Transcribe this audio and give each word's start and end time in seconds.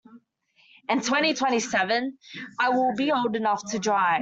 In 0.89 0.99
twenty-twenty-seven 1.01 2.17
I 2.59 2.69
will 2.69 2.95
old 3.13 3.35
enough 3.35 3.61
to 3.69 3.77
drive. 3.77 4.19